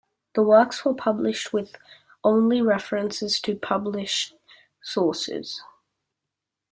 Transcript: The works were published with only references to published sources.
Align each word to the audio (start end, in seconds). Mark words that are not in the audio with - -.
The 0.33 0.41
works 0.41 0.83
were 0.83 0.95
published 0.95 1.53
with 1.53 1.75
only 2.23 2.59
references 2.59 3.39
to 3.41 3.55
published 3.55 4.33
sources. 4.81 5.61